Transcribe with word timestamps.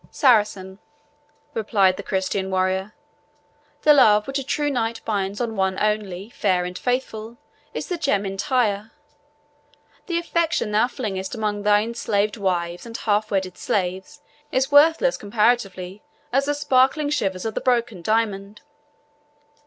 "Saracen," 0.09 0.79
replied 1.53 1.95
the 1.95 2.01
Christian 2.01 2.49
warrior, 2.49 2.93
"the 3.83 3.93
love 3.93 4.25
which 4.25 4.39
a 4.39 4.43
true 4.43 4.71
knight 4.71 4.99
binds 5.05 5.39
on 5.39 5.55
one 5.55 5.77
only, 5.79 6.31
fair 6.31 6.65
and 6.65 6.75
faithful, 6.75 7.37
is 7.75 7.85
the 7.87 7.99
gem 7.99 8.25
entire; 8.25 8.89
the 10.07 10.17
affection 10.17 10.71
thou 10.71 10.87
flingest 10.87 11.35
among 11.35 11.61
thy 11.61 11.83
enslaved 11.83 12.35
wives 12.35 12.87
and 12.87 12.97
half 12.97 13.29
wedded 13.29 13.59
slaves 13.59 14.21
is 14.51 14.71
worthless, 14.71 15.17
comparatively, 15.17 16.01
as 16.33 16.45
the 16.45 16.55
sparkling 16.55 17.11
shivers 17.11 17.45
of 17.45 17.53
the 17.53 17.61
broken 17.61 18.01
diamond." 18.01 18.61